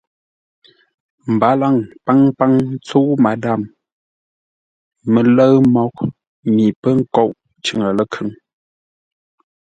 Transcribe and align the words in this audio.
Mbalaŋ 1.33 1.75
paŋpaŋ 2.05 2.51
ntsə́u 2.71 3.13
Madâm 3.23 3.61
mələ̂ʉ 5.11 5.53
mǒghʼ 5.73 5.97
mi 6.53 6.65
pə́ 6.81 6.91
nkóʼ 6.99 7.29
cʉŋə 7.63 7.89
ləkhʉŋ. 7.97 8.29